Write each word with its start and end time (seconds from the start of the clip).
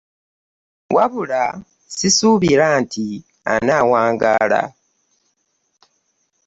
Wabula 0.95 1.41
sisuubira 1.95 2.67
nti 2.81 3.05
anawangala. 3.53 4.61